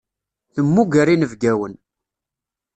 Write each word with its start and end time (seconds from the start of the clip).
Temmuger 0.53 1.07
inebgawen. 1.13 1.73